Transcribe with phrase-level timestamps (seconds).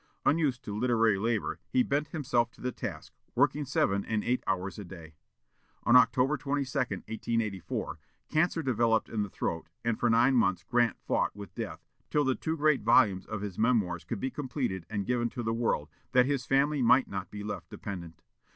[0.25, 4.79] Unused to literary labor, he bent himself to the task, working seven and eight hours
[4.79, 5.13] a day.
[5.83, 11.35] On October 22, 1884, cancer developed in the throat, and for nine months Grant fought
[11.35, 15.29] with death, till the two great volumes of his memoirs could be completed and given
[15.29, 18.23] to the world, that his family might not be left dependent.